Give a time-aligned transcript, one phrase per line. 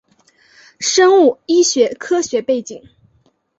[0.79, 2.81] 生物医学科学背景